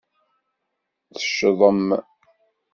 Teccḍem. 1.13 1.85